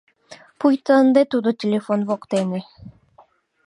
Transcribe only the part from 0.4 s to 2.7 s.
Пуйто ынде тудо телефон воктене.